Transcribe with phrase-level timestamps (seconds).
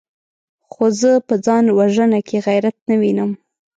[0.71, 3.31] خو زه په ځان وژنه کې غيرت نه وينم!